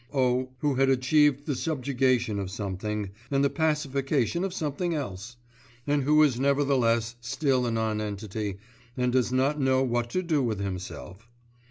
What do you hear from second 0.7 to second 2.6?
had achieved the subjugation of